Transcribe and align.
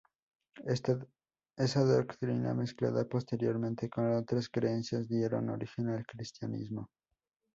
Esa 0.65 1.83
doctrina, 1.85 2.55
mezclada 2.55 3.07
posteriormente 3.07 3.87
con 3.87 4.11
otras 4.15 4.49
creencias 4.49 5.07
dieron 5.07 5.49
origen 5.51 5.89
al 5.89 6.07
cristianismo. 6.07 6.89